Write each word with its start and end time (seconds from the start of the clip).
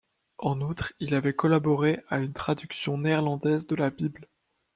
En 0.39 0.61
outre, 0.61 0.93
il 0.99 1.13
avait 1.13 1.35
collaboré 1.35 2.03
à 2.09 2.21
une 2.21 2.33
traduction 2.33 2.97
néerlandaise 2.97 3.67
de 3.67 3.75
la 3.75 3.91
Bible. 3.91 4.27